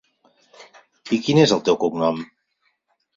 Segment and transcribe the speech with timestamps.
[1.17, 2.23] I quin és el teu cognom?